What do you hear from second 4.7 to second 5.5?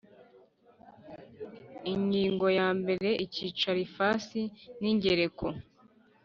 n ingereko